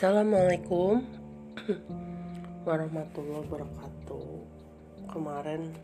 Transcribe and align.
Assalamualaikum 0.00 1.04
warahmatullahi 2.64 3.44
wabarakatuh. 3.44 4.32
Kemarin 5.12 5.76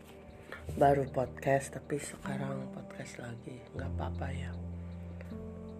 baru 0.73 1.05
podcast 1.13 1.77
tapi 1.77 2.01
sekarang 2.01 2.65
podcast 2.73 3.21
lagi 3.21 3.61
nggak 3.77 3.85
apa-apa 3.93 4.27
ya. 4.33 4.49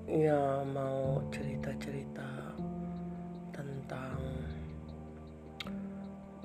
Ya 0.05 0.61
mau 0.69 1.17
cerita-cerita 1.33 2.53
tentang 3.57 4.21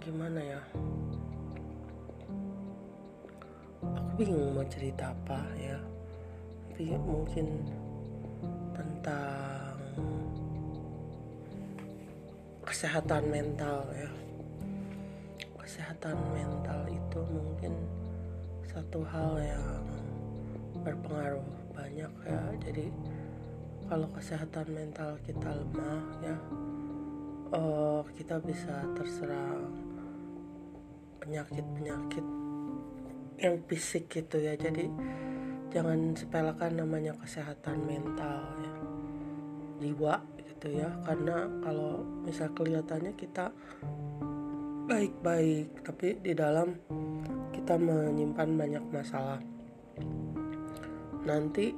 gimana 0.01 0.41
ya? 0.41 0.63
Aku 3.85 4.17
bingung 4.17 4.57
mau 4.57 4.65
cerita 4.65 5.13
apa 5.13 5.45
ya. 5.61 5.77
Tapi 6.73 6.97
mungkin 7.05 7.69
tentang 8.73 9.32
kesehatan 12.83 13.31
mental 13.31 13.87
ya. 13.95 14.11
Kesehatan 15.55 16.19
mental 16.35 16.83
itu 16.91 17.21
mungkin 17.31 17.79
satu 18.67 19.07
hal 19.07 19.39
yang 19.39 19.87
berpengaruh 20.83 21.47
banyak 21.79 22.11
ya. 22.27 22.43
Jadi 22.59 22.91
kalau 23.87 24.11
kesehatan 24.11 24.67
mental 24.75 25.15
kita 25.23 25.63
lemah 25.63 26.03
ya 26.27 26.37
uh, 27.55 28.03
kita 28.19 28.43
bisa 28.43 28.83
terserang 28.99 29.71
penyakit-penyakit 31.23 32.27
yang 33.47 33.63
fisik 33.71 34.11
gitu 34.11 34.43
ya. 34.43 34.59
Jadi 34.59 34.91
jangan 35.71 36.19
sepelekan 36.19 36.83
namanya 36.83 37.15
kesehatan 37.15 37.87
mental 37.87 38.43
ya. 38.59 38.75
Jiwa 39.87 40.32
gitu 40.63 40.79
ya. 40.79 40.95
Karena 41.03 41.51
kalau 41.59 42.07
misal 42.23 42.55
kelihatannya 42.55 43.19
kita 43.19 43.51
baik-baik 44.87 45.83
tapi 45.83 46.23
di 46.23 46.39
dalam 46.39 46.79
kita 47.51 47.75
menyimpan 47.75 48.49
banyak 48.55 48.85
masalah. 48.95 49.43
Nanti 51.27 51.75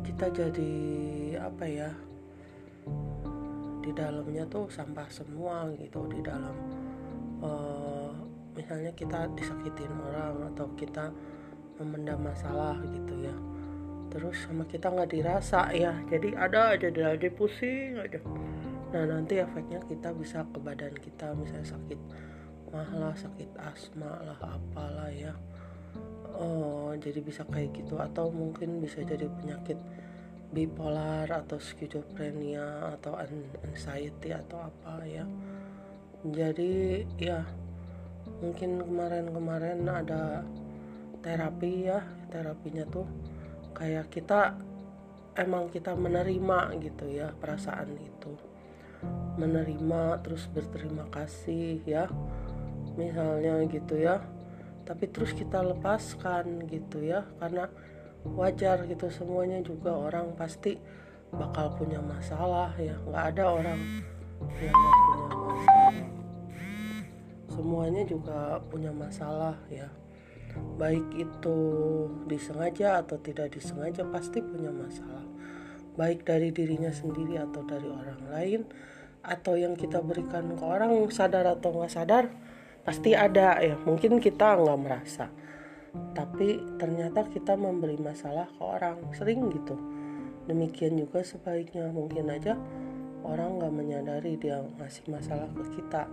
kita 0.00 0.32
jadi 0.32 0.72
apa 1.44 1.64
ya 1.68 1.92
di 3.84 3.92
dalamnya 3.92 4.48
tuh 4.48 4.72
sampah 4.72 5.04
semua 5.12 5.68
gitu 5.76 6.08
di 6.08 6.24
dalam 6.24 6.56
uh, 7.44 8.10
misalnya 8.56 8.96
kita 8.96 9.28
disakitin 9.36 9.92
orang 9.92 10.56
atau 10.56 10.72
kita 10.74 11.12
memendam 11.76 12.18
masalah 12.24 12.80
gitu 12.82 13.14
ya 13.20 13.36
terus 14.16 14.48
sama 14.48 14.64
kita 14.64 14.88
nggak 14.88 15.12
dirasa 15.12 15.68
ya. 15.76 15.92
Jadi 16.08 16.32
ada 16.32 16.72
aja 16.72 16.88
lagi 16.88 17.28
pusing 17.28 18.00
aja. 18.00 18.16
Nah 18.96 19.04
nanti 19.04 19.36
efeknya 19.36 19.76
kita 19.84 20.16
bisa 20.16 20.40
ke 20.48 20.56
badan 20.56 20.96
kita 20.96 21.36
misalnya 21.36 21.68
sakit 21.68 22.00
malah 22.72 23.12
sakit 23.12 23.52
asma 23.60 24.24
lah 24.24 24.40
apalah 24.40 25.12
ya. 25.12 25.36
Oh 26.32 26.96
jadi 26.96 27.20
bisa 27.20 27.44
kayak 27.44 27.76
gitu. 27.76 28.00
Atau 28.00 28.32
mungkin 28.32 28.80
bisa 28.80 29.04
jadi 29.04 29.28
penyakit 29.28 29.76
bipolar 30.48 31.28
atau 31.28 31.60
skizofrenia 31.60 32.96
atau 32.96 33.20
anxiety 33.20 34.32
atau 34.32 34.64
apa 34.64 35.04
ya. 35.04 35.28
Jadi 36.24 37.04
ya 37.20 37.44
mungkin 38.40 38.80
kemarin-kemarin 38.80 39.84
ada 39.84 40.40
terapi 41.20 41.92
ya. 41.92 42.00
Terapinya 42.32 42.88
tuh 42.88 43.35
kayak 43.76 44.08
kita 44.08 44.56
emang 45.36 45.68
kita 45.68 45.92
menerima 45.92 46.72
gitu 46.80 47.04
ya 47.12 47.36
perasaan 47.36 47.92
itu. 48.00 48.32
Menerima 49.36 50.24
terus 50.24 50.48
berterima 50.48 51.04
kasih 51.12 51.84
ya 51.84 52.08
misalnya 52.96 53.60
gitu 53.68 54.00
ya. 54.00 54.24
Tapi 54.88 55.12
terus 55.12 55.36
kita 55.36 55.60
lepaskan 55.60 56.64
gitu 56.72 57.04
ya 57.04 57.28
karena 57.36 57.68
wajar 58.24 58.88
gitu 58.88 59.12
semuanya 59.12 59.60
juga 59.60 59.92
orang 59.92 60.32
pasti 60.34 60.80
bakal 61.28 61.76
punya 61.76 62.00
masalah 62.00 62.72
ya. 62.80 62.96
Nggak 63.04 63.24
ada 63.36 63.44
orang 63.52 63.80
yang 64.56 64.72
gak 64.72 64.96
punya 65.04 65.36
masalah. 65.36 66.08
Semuanya 67.52 68.02
juga 68.08 68.60
punya 68.68 68.92
masalah 68.92 69.56
ya 69.68 69.88
baik 70.76 71.06
itu 71.16 71.58
disengaja 72.28 73.00
atau 73.00 73.16
tidak 73.20 73.56
disengaja 73.56 74.04
pasti 74.08 74.44
punya 74.44 74.68
masalah. 74.68 75.24
Baik 75.96 76.28
dari 76.28 76.52
dirinya 76.52 76.92
sendiri 76.92 77.40
atau 77.40 77.64
dari 77.64 77.88
orang 77.88 78.22
lain 78.28 78.60
atau 79.24 79.58
yang 79.58 79.74
kita 79.74 80.04
berikan 80.04 80.54
ke 80.54 80.62
orang 80.62 80.92
sadar 81.08 81.48
atau 81.48 81.72
nggak 81.72 81.92
sadar 81.92 82.24
pasti 82.84 83.16
ada. 83.16 83.56
Ya 83.64 83.80
mungkin 83.82 84.20
kita 84.20 84.60
nggak 84.60 84.80
merasa. 84.80 85.32
Tapi 86.12 86.76
ternyata 86.76 87.24
kita 87.24 87.56
memberi 87.56 87.96
masalah 87.96 88.52
ke 88.52 88.60
orang 88.60 89.00
sering 89.16 89.48
gitu. 89.48 89.74
Demikian 90.44 91.00
juga 91.00 91.24
sebaiknya. 91.24 91.88
Mungkin 91.88 92.28
aja 92.28 92.60
orang 93.24 93.58
nggak 93.58 93.72
menyadari 93.72 94.36
dia 94.36 94.60
ngasih 94.76 95.08
masalah 95.08 95.48
ke 95.56 95.80
kita 95.80 96.04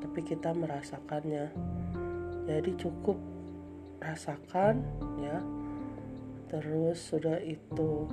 tapi 0.00 0.20
kita 0.22 0.54
merasakannya. 0.54 1.50
Jadi 2.46 2.70
cukup 2.78 3.35
rasakan 4.06 4.86
ya. 5.18 5.42
Terus 6.46 7.10
sudah 7.10 7.42
itu 7.42 8.06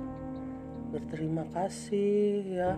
berterima 0.90 1.46
kasih 1.54 2.42
ya. 2.42 2.72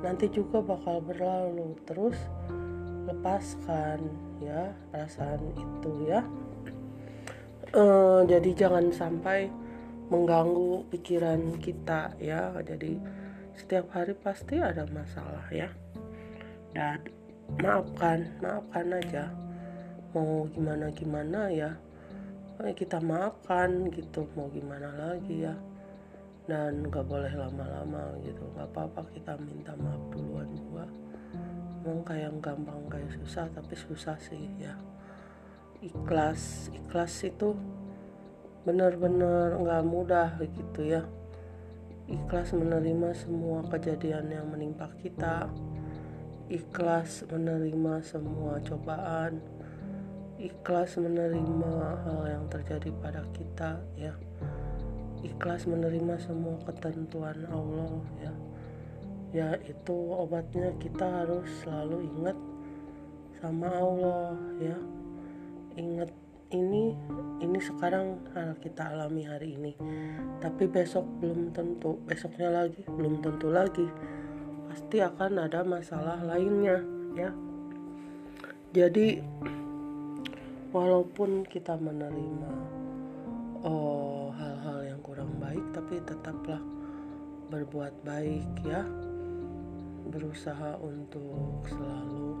Nanti 0.00 0.30
juga 0.30 0.62
bakal 0.62 1.02
berlalu. 1.02 1.74
Terus 1.82 2.16
lepaskan 3.10 3.98
ya 4.38 4.70
perasaan 4.94 5.42
itu 5.58 5.92
ya. 6.06 6.22
E, 7.74 7.84
jadi 8.30 8.50
jangan 8.54 8.94
sampai 8.94 9.50
mengganggu 10.06 10.86
pikiran 10.94 11.58
kita 11.58 12.14
ya. 12.22 12.54
Jadi 12.62 12.94
setiap 13.58 13.90
hari 13.90 14.14
pasti 14.14 14.62
ada 14.62 14.86
masalah 14.86 15.50
ya. 15.50 15.68
Dan 16.70 17.02
maafkan 17.58 18.30
maafkan 18.38 18.94
aja. 18.94 19.34
Mau 20.14 20.46
gimana 20.50 20.90
gimana 20.90 21.50
ya 21.50 21.70
kita 22.76 23.00
maafkan 23.00 23.88
gitu. 23.88 24.28
Mau 24.36 24.52
gimana 24.52 24.92
lagi 24.92 25.48
ya? 25.48 25.56
Dan 26.44 26.84
nggak 26.84 27.06
boleh 27.08 27.32
lama-lama 27.32 28.16
gitu. 28.20 28.44
Nggak 28.52 28.68
apa-apa 28.76 29.08
kita 29.16 29.36
minta 29.40 29.72
maaf 29.80 30.02
duluan 30.12 30.48
juga. 30.52 30.84
Emang 31.80 32.04
kayak 32.04 32.36
gampang 32.44 32.84
kayak 32.92 33.08
susah 33.16 33.48
tapi 33.48 33.72
susah 33.72 34.16
sih 34.20 34.52
ya. 34.60 34.76
Ikhlas 35.80 36.68
ikhlas 36.76 37.24
itu 37.24 37.56
benar-benar 38.68 39.56
nggak 39.56 39.84
mudah 39.88 40.36
gitu 40.44 40.84
ya. 40.84 41.02
Ikhlas 42.10 42.52
menerima 42.52 43.16
semua 43.16 43.64
kejadian 43.70 44.28
yang 44.28 44.44
menimpa 44.50 44.92
kita. 45.00 45.48
Ikhlas 46.50 47.24
menerima 47.30 48.02
semua 48.02 48.58
cobaan 48.60 49.59
ikhlas 50.40 50.96
menerima 50.96 51.72
hal 52.00 52.20
yang 52.24 52.44
terjadi 52.48 52.88
pada 53.04 53.20
kita 53.36 53.76
ya. 53.92 54.16
Ikhlas 55.20 55.68
menerima 55.68 56.16
semua 56.16 56.56
ketentuan 56.64 57.44
Allah 57.52 58.00
ya. 58.24 58.32
Ya 59.30 59.48
itu 59.68 59.94
obatnya 60.16 60.72
kita 60.80 61.04
harus 61.04 61.44
selalu 61.60 62.08
ingat 62.08 62.36
sama 63.44 63.68
Allah 63.68 64.32
ya. 64.56 64.78
Ingat 65.76 66.08
ini 66.50 66.96
ini 67.44 67.58
sekarang 67.60 68.24
kita 68.64 68.96
alami 68.96 69.28
hari 69.28 69.60
ini. 69.60 69.76
Tapi 70.40 70.64
besok 70.72 71.04
belum 71.20 71.52
tentu 71.52 72.00
besoknya 72.08 72.48
lagi 72.64 72.80
belum 72.88 73.20
tentu 73.20 73.52
lagi. 73.52 73.86
Pasti 74.72 75.04
akan 75.04 75.36
ada 75.36 75.60
masalah 75.68 76.16
lainnya 76.24 76.80
ya. 77.12 77.30
Jadi 78.70 79.20
walaupun 80.70 81.42
kita 81.50 81.74
menerima 81.74 82.52
oh 83.66 84.30
hal-hal 84.38 84.86
yang 84.86 85.00
kurang 85.02 85.34
baik 85.42 85.62
tapi 85.74 85.98
tetaplah 86.06 86.62
berbuat 87.50 87.94
baik 88.06 88.46
ya. 88.62 88.86
Berusaha 90.10 90.78
untuk 90.82 91.66
selalu 91.66 92.34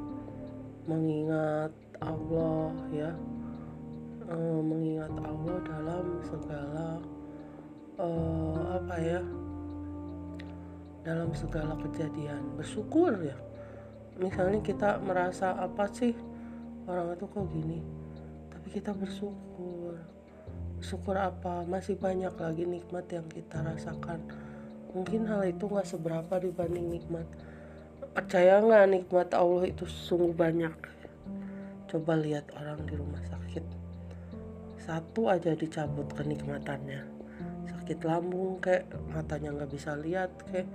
mengingat 0.86 1.74
Allah 1.98 2.70
ya. 2.94 3.12
E, 4.30 4.36
mengingat 4.62 5.10
Allah 5.26 5.58
dalam 5.66 6.06
segala 6.22 6.88
e, 7.98 8.08
apa 8.78 8.96
ya 9.02 9.22
dalam 11.02 11.34
segala 11.34 11.74
kejadian. 11.82 12.54
Bersyukur 12.54 13.18
ya. 13.18 13.34
Misalnya 14.22 14.62
kita 14.62 15.02
merasa 15.02 15.58
apa 15.58 15.90
sih 15.90 16.14
orang 16.86 17.18
itu 17.18 17.26
kok 17.26 17.46
gini 17.50 17.99
kita 18.68 18.92
bersyukur. 18.92 19.96
Syukur 20.84 21.16
apa? 21.16 21.64
Masih 21.64 21.96
banyak 21.96 22.36
lagi 22.36 22.68
nikmat 22.68 23.08
yang 23.08 23.24
kita 23.32 23.64
rasakan. 23.64 24.20
Mungkin 24.92 25.24
hal 25.24 25.48
itu 25.48 25.64
nggak 25.64 25.88
seberapa 25.88 26.36
dibanding 26.36 26.92
nikmat. 26.92 27.24
Percaya 28.12 28.60
nggak 28.60 28.90
nikmat 28.90 29.28
Allah 29.32 29.70
itu 29.70 29.88
sungguh 29.88 30.36
banyak? 30.36 30.74
Coba 31.88 32.18
lihat 32.18 32.50
orang 32.58 32.84
di 32.84 32.94
rumah 32.98 33.22
sakit. 33.24 33.64
Satu 34.82 35.30
aja 35.30 35.54
dicabut 35.54 36.10
kenikmatannya. 36.12 37.06
Sakit 37.70 38.02
lambung 38.02 38.58
kayak 38.58 38.90
matanya 39.14 39.54
nggak 39.54 39.70
bisa 39.70 39.94
lihat 39.94 40.30
kayak 40.50 40.66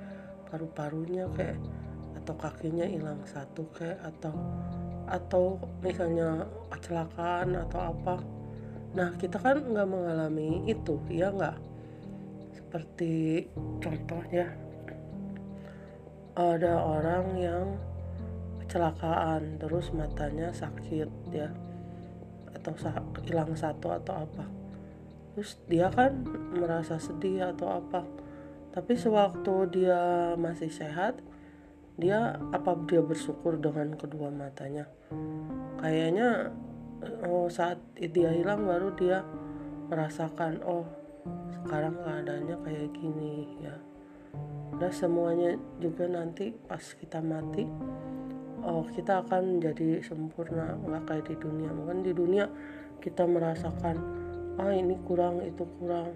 paru-parunya 0.48 1.28
kayak 1.36 1.60
atau 2.24 2.36
kakinya 2.40 2.88
hilang 2.88 3.22
satu 3.28 3.68
kayak 3.76 4.00
atau 4.02 4.34
atau 5.06 5.62
misalnya 5.81 6.46
kecelakaan 6.74 7.54
atau 7.68 7.80
apa. 7.94 8.16
Nah 8.96 9.13
kita 9.19 9.38
kan 9.38 9.62
nggak 9.62 9.90
mengalami 9.90 10.66
itu 10.66 10.98
ya 11.12 11.30
nggak? 11.34 11.57
Seperti 12.56 13.46
contohnya 13.80 14.52
ada 16.36 16.84
orang 16.84 17.25
yang 17.40 17.66
kecelakaan 18.66 19.62
terus 19.62 19.94
matanya 19.96 20.52
sakit 20.52 21.10
ya. 21.31 21.50
Atau 22.56 22.74
hilang 23.24 23.54
satu 23.54 23.94
atau 23.94 24.25
apa. 24.25 24.46
Terus 25.36 25.60
dia 25.68 25.92
kan 25.92 26.24
merasa 26.56 26.96
sedih 26.98 27.51
atau 27.51 27.80
apa. 27.80 28.04
Tapi 28.75 28.96
sewaktu 28.96 29.56
dia 29.72 30.34
masih 30.36 30.68
sehat 30.68 31.25
dia 31.95 32.36
apa 32.51 32.75
dia 32.88 33.00
bersyukur 33.00 33.56
dengan 33.56 33.95
kedua 33.95 34.27
matanya? 34.27 34.83
Kayaknya 35.80 36.51
oh, 37.27 37.47
saat 37.47 37.80
dia 37.95 38.36
hilang 38.36 38.68
baru 38.68 38.92
dia 39.00 39.24
merasakan 39.88 40.59
oh 40.68 40.83
sekarang 41.63 41.95
keadaannya 42.03 42.57
kayak 42.68 42.89
gini 42.92 43.47
ya. 43.63 43.75
Udah 44.75 44.92
semuanya 44.92 45.56
juga 45.80 46.03
nanti 46.12 46.51
pas 46.51 46.83
kita 46.83 47.24
mati 47.24 47.63
oh 48.65 48.83
kita 48.91 49.24
akan 49.24 49.63
jadi 49.63 50.03
sempurna. 50.03 50.75
Nggak 50.75 51.03
kayak 51.07 51.25
di 51.31 51.36
dunia. 51.39 51.71
Mungkin 51.71 52.03
di 52.03 52.12
dunia 52.12 52.45
kita 53.00 53.24
merasakan 53.24 53.95
ah 54.59 54.71
ini 54.75 55.00
kurang 55.07 55.39
itu 55.48 55.63
kurang. 55.80 56.12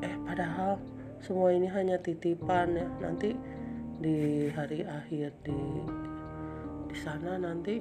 Eh 0.00 0.14
padahal 0.24 0.80
semua 1.20 1.52
ini 1.52 1.68
hanya 1.68 2.00
titipan 2.00 2.80
ya. 2.80 2.88
Nanti 3.00 3.36
di 3.98 4.50
hari 4.50 4.82
akhir 4.82 5.30
di 5.46 5.60
di 6.90 6.96
sana 6.98 7.38
nanti 7.38 7.78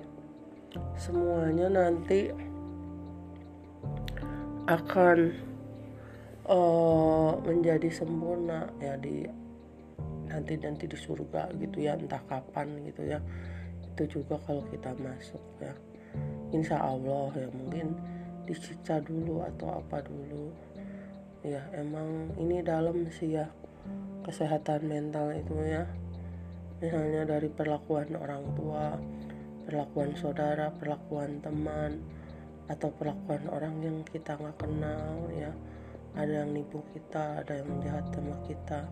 semuanya 0.98 1.70
nanti 1.70 2.34
akan 4.66 5.20
uh, 6.48 7.36
menjadi 7.44 7.92
sempurna 7.92 8.72
ya 8.80 8.96
di 8.98 9.28
nanti 10.32 10.58
nanti 10.58 10.90
di 10.90 10.98
surga 10.98 11.54
gitu 11.62 11.84
ya 11.84 11.94
entah 11.94 12.22
kapan 12.26 12.74
gitu 12.90 13.06
ya. 13.06 13.20
Itu 13.94 14.10
juga 14.10 14.42
kalau 14.48 14.66
kita 14.74 14.98
masuk 14.98 15.44
ya. 15.62 15.74
Insya 16.54 16.82
Allah 16.82 17.30
ya 17.38 17.50
mungkin 17.54 17.98
disiksa 18.50 18.98
dulu 19.04 19.46
atau 19.46 19.78
apa 19.78 20.02
dulu. 20.02 20.50
Ya 21.44 21.62
emang 21.76 22.34
ini 22.40 22.64
dalam 22.64 23.06
sih 23.14 23.36
ya 23.36 23.46
kesehatan 24.24 24.88
mental 24.88 25.36
itu 25.36 25.54
ya 25.60 25.84
misalnya 26.84 27.24
dari 27.24 27.48
perlakuan 27.48 28.12
orang 28.20 28.44
tua 28.60 29.00
perlakuan 29.64 30.12
saudara 30.20 30.68
perlakuan 30.76 31.40
teman 31.40 32.04
atau 32.68 32.92
perlakuan 32.92 33.48
orang 33.48 33.80
yang 33.80 33.98
kita 34.04 34.36
nggak 34.36 34.60
kenal 34.60 35.32
ya. 35.32 35.56
Ada 36.14 36.44
yang 36.44 36.52
nipu 36.52 36.84
kita 36.92 37.42
ada 37.42 37.64
yang 37.64 37.72
jahat 37.80 38.06
sama 38.12 38.36
kita 38.44 38.84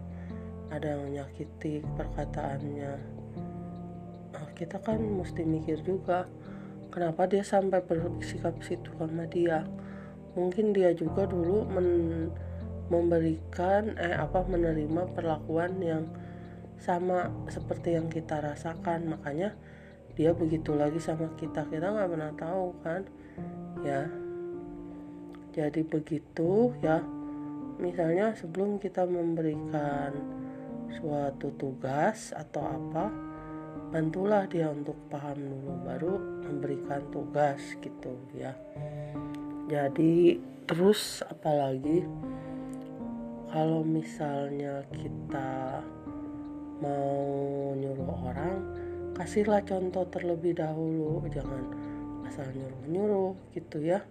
ada 0.71 0.87
yang 0.95 1.11
menyakiti 1.11 1.83
perkataannya. 1.99 2.93
Nah, 4.31 4.47
kita 4.55 4.79
kan 4.79 4.97
mesti 4.97 5.43
mikir 5.43 5.83
juga 5.83 6.31
kenapa 6.89 7.27
dia 7.27 7.43
sampai 7.43 7.83
bersikap 7.83 8.55
situ 8.63 8.87
sama 8.95 9.27
dia? 9.27 9.67
Mungkin 10.39 10.71
dia 10.71 10.95
juga 10.95 11.27
dulu 11.27 11.67
men 11.67 12.31
memberikan 12.91 13.95
eh 13.99 14.15
apa 14.15 14.43
menerima 14.47 15.15
perlakuan 15.15 15.79
yang 15.79 16.07
sama 16.81 17.29
seperti 17.47 17.93
yang 17.93 18.09
kita 18.09 18.41
rasakan. 18.41 19.13
Makanya 19.13 19.53
dia 20.17 20.33
begitu 20.33 20.73
lagi 20.73 20.97
sama 20.97 21.31
kita 21.37 21.69
kita 21.69 21.93
nggak 21.93 22.09
pernah 22.09 22.33
tahu 22.33 22.67
kan? 22.81 23.01
Ya. 23.85 24.09
Jadi 25.53 25.85
begitu 25.85 26.73
ya. 26.81 26.99
Misalnya 27.77 28.33
sebelum 28.37 28.77
kita 28.77 29.05
memberikan 29.05 30.13
suatu 30.91 31.49
tugas 31.55 32.35
atau 32.35 32.61
apa 32.67 33.09
bantulah 33.91 34.47
dia 34.47 34.71
untuk 34.71 34.95
paham 35.11 35.35
dulu 35.35 35.71
baru 35.83 36.13
memberikan 36.47 37.01
tugas 37.11 37.59
gitu 37.79 38.15
ya. 38.35 38.55
Jadi 39.71 40.39
terus 40.67 41.23
apalagi? 41.27 42.03
Kalau 43.51 43.83
misalnya 43.83 44.79
kita 44.95 45.83
mau 46.81 47.21
nyuruh 47.77 48.09
orang 48.25 48.57
kasihlah 49.13 49.61
contoh 49.61 50.01
terlebih 50.09 50.57
dahulu. 50.57 51.21
Jangan 51.29 51.63
asal 52.25 52.49
nyuruh-nyuruh 52.51 53.37
gitu 53.53 53.77
ya. 53.85 54.01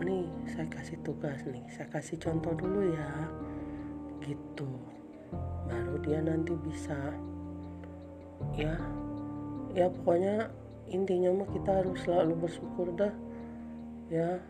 Nih 0.00 0.26
saya 0.48 0.66
kasih 0.72 0.98
tugas 1.04 1.44
nih. 1.44 1.62
Saya 1.68 1.86
kasih 1.92 2.16
contoh 2.16 2.56
dulu 2.56 2.88
ya. 2.88 3.10
Gitu. 4.24 4.68
Baru 5.68 6.00
dia 6.00 6.24
nanti 6.24 6.56
bisa 6.56 6.96
ya. 8.56 8.74
Ya 9.76 9.86
pokoknya 9.92 10.48
intinya 10.88 11.44
mah 11.44 11.48
kita 11.52 11.84
harus 11.84 12.00
selalu 12.02 12.48
bersyukur 12.48 12.96
dah 12.96 13.12
ya. 14.08 14.40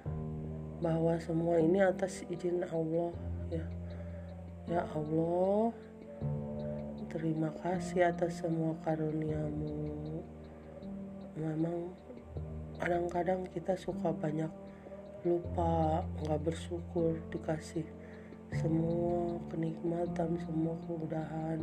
Bahwa 0.79 1.19
semua 1.19 1.59
ini 1.59 1.83
atas 1.83 2.23
izin 2.31 2.63
Allah 2.63 3.11
ya. 3.51 3.65
Ya 4.65 4.81
Allah 4.95 5.75
Terima 7.13 7.53
kasih 7.61 8.09
atas 8.09 8.41
semua 8.41 8.73
karuniamu. 8.81 10.25
Memang 11.37 11.93
kadang-kadang 12.81 13.45
kita 13.53 13.77
suka 13.77 14.09
banyak 14.15 14.49
lupa, 15.25 16.05
nggak 16.25 16.41
bersyukur 16.45 17.17
dikasih 17.29 17.85
semua 18.57 19.41
kenikmatan, 19.51 20.39
semua 20.41 20.77
kemudahan. 20.87 21.59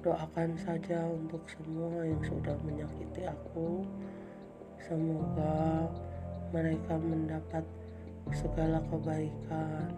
Doakan 0.00 0.54
saja 0.56 1.04
untuk 1.10 1.42
semua 1.50 2.06
yang 2.06 2.22
sudah 2.22 2.56
menyakiti 2.64 3.26
aku. 3.26 3.84
Semoga 4.78 5.90
mereka 6.54 6.96
mendapat 6.96 7.64
segala 8.32 8.80
kebaikan 8.88 9.90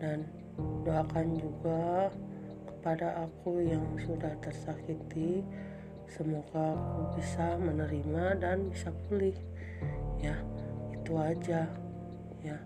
dan 0.00 0.26
doakan 0.84 1.28
juga 1.38 2.10
pada 2.82 3.22
aku 3.22 3.62
yang 3.62 3.96
sudah 3.96 4.34
tersakiti. 4.42 5.46
Semoga 6.10 6.76
aku 6.76 7.16
bisa 7.16 7.56
menerima 7.56 8.36
dan 8.42 8.68
bisa 8.68 8.92
pulih. 9.06 9.32
Ya 10.20 10.36
itu 10.92 11.14
aja. 11.16 11.70
Ya 12.42 12.58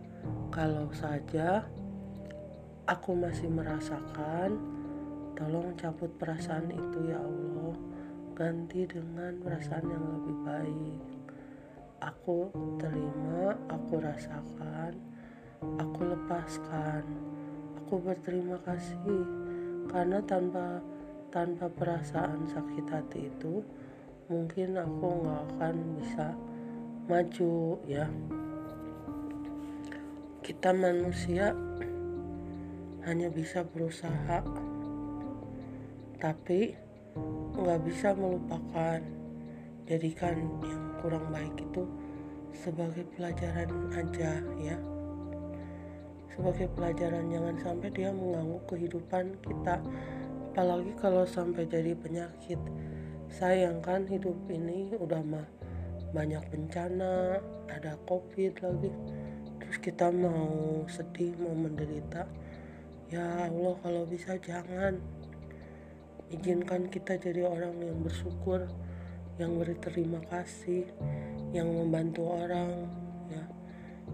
kalau 0.50 0.90
saja 0.90 1.68
aku 2.88 3.14
masih 3.14 3.46
merasakan 3.52 4.56
tolong 5.36 5.76
cabut 5.78 6.10
perasaan 6.16 6.72
itu 6.72 6.98
ya 7.12 7.20
Allah. 7.20 7.76
Ganti 8.36 8.88
dengan 8.88 9.36
perasaan 9.38 9.86
yang 9.86 10.04
lebih 10.16 10.36
baik. 10.42 11.00
Aku 12.00 12.50
terima 12.80 13.56
aku 13.68 14.00
rasakan 14.00 15.16
aku 15.62 16.00
lepaskan. 16.04 17.04
Aku 17.84 18.02
berterima 18.02 18.58
kasih 18.66 19.45
karena 19.88 20.18
tanpa 20.22 20.82
tanpa 21.30 21.66
perasaan 21.70 22.46
sakit 22.50 22.86
hati 22.90 23.30
itu 23.30 23.62
mungkin 24.26 24.78
aku 24.78 25.06
nggak 25.22 25.42
akan 25.54 25.76
bisa 25.98 26.26
maju 27.06 27.78
ya. 27.86 28.06
Kita 30.42 30.70
manusia 30.70 31.50
hanya 33.06 33.30
bisa 33.30 33.62
berusaha 33.62 34.42
tapi 36.18 36.74
nggak 37.54 37.80
bisa 37.86 38.16
melupakan 38.18 38.98
jadikan 39.86 40.34
yang 40.64 40.82
kurang 40.98 41.26
baik 41.30 41.54
itu 41.60 41.86
sebagai 42.50 43.06
pelajaran 43.14 43.70
aja 43.94 44.42
ya 44.58 44.95
sebagai 46.36 46.68
pelajaran 46.76 47.32
jangan 47.32 47.56
sampai 47.56 47.88
dia 47.96 48.12
mengganggu 48.12 48.60
kehidupan 48.68 49.40
kita. 49.40 49.80
Apalagi 50.52 50.92
kalau 51.00 51.24
sampai 51.24 51.64
jadi 51.64 51.96
penyakit. 51.96 52.60
Sayang 53.32 53.80
kan 53.80 54.04
hidup 54.04 54.36
ini 54.52 54.92
udah 55.00 55.24
mah 55.24 55.48
banyak 56.12 56.44
bencana 56.52 57.40
ada 57.72 57.96
covid 58.04 58.52
lagi. 58.60 58.92
Terus 59.64 59.78
kita 59.80 60.12
mau 60.12 60.84
sedih 60.92 61.32
mau 61.40 61.56
menderita. 61.56 62.28
Ya 63.08 63.48
Allah 63.48 63.74
kalau 63.80 64.04
bisa 64.04 64.36
jangan. 64.36 65.00
Izinkan 66.28 66.92
kita 66.92 67.16
jadi 67.16 67.48
orang 67.48 67.80
yang 67.80 68.04
bersyukur 68.04 68.68
yang 69.40 69.56
berterima 69.56 70.20
kasih 70.28 70.84
yang 71.56 71.68
membantu 71.68 72.28
orang 72.28 72.92
ya. 73.32 73.44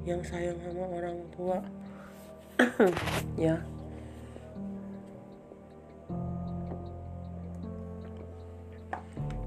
Yang 0.06 0.34
sayang 0.34 0.58
sama 0.62 0.86
orang 0.86 1.18
tua 1.34 1.62
ya. 3.40 3.56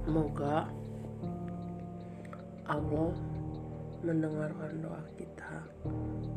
Semoga 0.05 0.69
Allah 2.65 3.13
mendengarkan 4.05 4.85
doa 4.85 5.01
kita. 5.17 5.65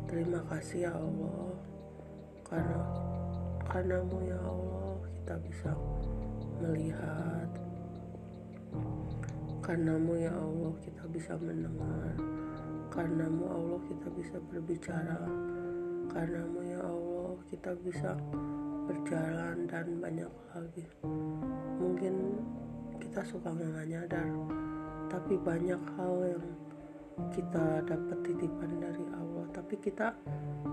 Terima 0.09 0.41
kasih 0.49 0.89
ya 0.89 0.93
Allah. 0.93 1.53
Karena 2.45 2.81
karenamu 3.69 4.17
ya 4.25 4.39
Allah 4.41 4.93
kita 5.13 5.35
bisa 5.45 5.71
melihat. 6.57 7.49
Karenamu 9.61 10.17
ya 10.17 10.33
Allah 10.33 10.73
kita 10.81 11.03
bisa 11.13 11.33
mendengar. 11.37 12.17
Karenamu 12.89 13.45
Allah 13.45 13.79
kita 13.85 14.07
bisa 14.17 14.37
berbicara 14.49 15.29
karenamu 16.09 16.59
ya 16.65 16.81
Allah 16.81 17.37
kita 17.53 17.71
bisa 17.85 18.17
berjalan 18.89 19.69
dan 19.69 20.01
banyak 20.01 20.33
lagi. 20.57 20.85
Mungkin 21.77 22.13
kita 22.97 23.21
suka 23.29 23.53
nggak 23.53 23.85
nyadar 23.85 24.27
tapi 25.09 25.37
banyak 25.37 25.81
hal 25.97 26.15
yang 26.25 26.45
kita 27.29 27.85
dapat 27.85 28.17
titipan 28.25 28.81
dari 28.81 29.05
Allah. 29.13 29.45
Tapi 29.53 29.75
kita 29.77 30.17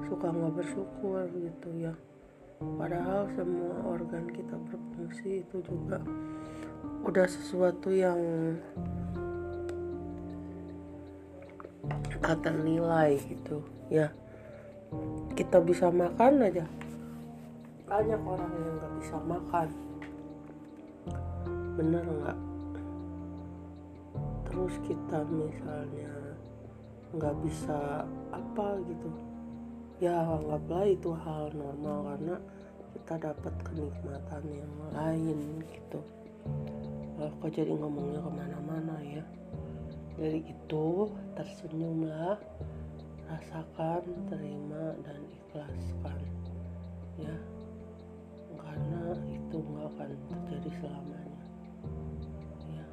suka 0.09 0.33
nggak 0.33 0.57
bersyukur 0.57 1.29
gitu 1.37 1.69
ya. 1.77 1.93
Padahal 2.57 3.29
semua 3.37 3.77
organ 3.85 4.25
kita 4.33 4.57
berfungsi 4.57 5.45
itu 5.45 5.61
juga 5.61 6.01
udah 7.05 7.29
sesuatu 7.29 7.93
yang 7.93 8.19
kata 12.27 12.51
nilai 12.51 13.23
gitu 13.23 13.63
ya 13.87 14.11
kita 15.37 15.61
bisa 15.61 15.93
makan 15.93 16.49
aja. 16.49 16.65
Banyak 17.85 18.21
orang 18.25 18.53
yang 18.57 18.75
nggak 18.81 18.95
bisa 19.05 19.17
makan. 19.21 19.69
Bener 21.77 22.01
nggak? 22.01 22.39
Terus 24.49 24.75
kita 24.89 25.19
misalnya 25.29 26.15
nggak 27.13 27.37
bisa 27.45 28.09
apa 28.33 28.81
gitu. 28.89 29.13
Ya 30.01 30.25
anggaplah 30.25 30.89
itu 30.89 31.13
hal 31.13 31.53
normal 31.53 32.17
karena 32.17 32.37
kita 32.97 33.15
dapat 33.29 33.55
kenikmatan 33.61 34.43
yang 34.49 34.75
lain 34.97 35.61
gitu. 35.69 36.01
Oh, 37.21 37.33
kok 37.45 37.53
jadi 37.53 37.77
ngomongnya 37.77 38.25
ke 38.25 38.31
mana-mana 38.33 38.97
ya. 39.05 39.25
Dari 40.17 40.41
itu 40.49 41.13
tersenyumlah 41.37 42.41
rasakan 43.27 44.03
terima 44.31 44.95
dan 45.03 45.19
ikhlaskan. 45.27 46.21
Ya 47.19 47.37
karena 48.57 49.19
itu 49.31 49.57
nggak 49.57 49.87
akan 49.95 50.11
terjadi 50.31 50.71
selamanya. 50.79 51.45
Ya 52.71 52.87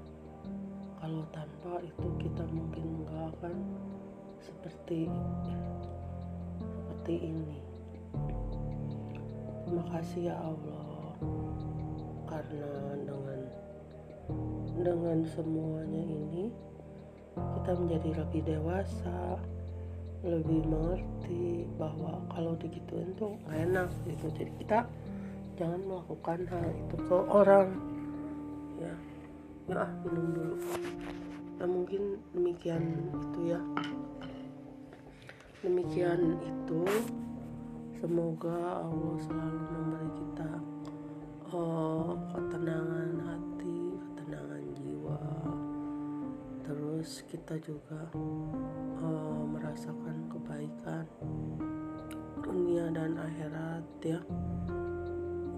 kalau 0.98 1.24
tanpa 1.30 1.82
itu 1.86 2.08
kita 2.18 2.44
mungkin 2.50 2.86
nggak 3.06 3.26
akan 3.38 3.56
seperti 4.42 5.10
seperti 6.62 7.16
ini. 7.30 7.60
Terima 9.64 9.84
kasih 9.90 10.34
ya 10.34 10.36
Allah 10.38 11.18
karena 12.30 12.72
dengan 13.06 13.42
dengan 14.82 15.20
semuanya 15.28 16.02
ini 16.02 16.50
kita 17.34 17.72
menjadi 17.78 18.10
lebih 18.24 18.42
dewasa 18.46 19.38
lebih 20.24 20.64
mengerti 20.72 21.68
bahwa 21.76 22.24
kalau 22.32 22.56
digituin 22.56 23.12
tuh 23.20 23.36
gak 23.44 23.60
enak 23.60 23.92
gitu. 24.08 24.32
Jadi 24.32 24.52
kita 24.64 24.88
jangan 25.60 25.84
melakukan 25.84 26.40
hal 26.48 26.66
itu 26.72 26.96
ke 26.96 27.18
orang. 27.28 27.70
Ya 28.80 28.94
ya 29.68 29.76
ah 29.84 29.92
minum 30.04 30.28
dulu. 30.32 30.56
Nah 31.60 31.68
mungkin 31.68 32.02
demikian 32.32 32.84
itu 33.12 33.40
ya. 33.52 33.60
Demikian 35.64 36.40
itu. 36.40 36.82
Semoga 38.04 38.84
Allah 38.84 39.16
selalu 39.24 39.64
memberi 39.64 40.10
kita 40.12 40.52
uh, 41.56 42.12
ketenangan 42.36 43.10
hati 43.24 43.53
terus 46.64 47.28
kita 47.28 47.60
juga 47.60 48.08
uh, 49.04 49.44
merasakan 49.52 50.32
kebaikan 50.32 51.04
dunia 52.40 52.88
dan 52.96 53.20
akhirat 53.20 53.84
ya. 54.00 54.20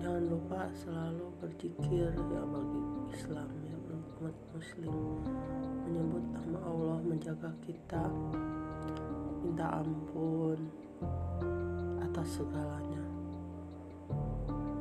Jangan 0.02 0.26
lupa 0.30 0.70
selalu 0.74 1.26
berzikir 1.42 2.10
ya 2.14 2.42
bagi 2.46 2.82
Islam 3.14 3.50
ya 3.70 3.78
umat 4.18 4.36
muslim. 4.54 5.22
Menyebut 5.86 6.26
nama 6.34 6.60
Allah 6.66 6.98
menjaga 7.06 7.52
kita 7.62 8.06
minta 9.46 9.82
ampun 9.82 10.58
atas 12.02 12.42
segalanya. 12.42 13.06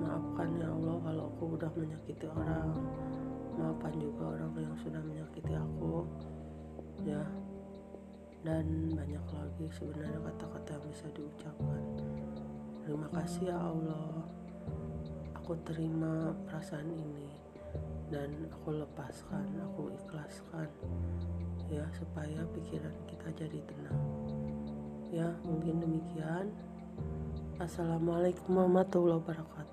Maafkan 0.01 0.49
ya 0.57 0.69
Allah 0.73 0.97
kalau 1.05 1.25
aku 1.37 1.45
udah 1.61 1.73
menyakiti 1.77 2.27
orang 2.33 2.73
maafkan 3.55 3.95
juga 3.99 4.35
orang 4.37 4.53
yang 4.59 4.77
sudah 4.83 5.03
menyakiti 5.03 5.55
aku. 5.55 6.07
Ya. 7.07 7.23
Dan 8.45 8.93
banyak 8.93 9.25
lagi 9.33 9.67
sebenarnya 9.73 10.21
kata-kata 10.21 10.77
yang 10.77 10.85
bisa 10.93 11.07
diucapkan. 11.17 11.83
Terima 12.85 13.09
kasih 13.17 13.49
ya 13.49 13.57
Allah. 13.57 14.29
Aku 15.41 15.57
terima 15.65 16.37
perasaan 16.45 16.93
ini. 16.93 17.33
Dan 18.13 18.53
aku 18.53 18.77
lepaskan 18.77 19.49
aku 19.73 19.91
ikhlaskan. 19.97 20.69
Ya 21.73 21.89
supaya 21.97 22.45
pikiran 22.53 22.95
kita 23.09 23.29
jadi 23.33 23.59
tenang. 23.65 24.03
Ya 25.09 25.29
mungkin 25.49 25.81
demikian. 25.81 26.53
Assalamualaikum 27.57 28.61
warahmatullahi 28.61 29.23
wabarakatuh 29.25 29.64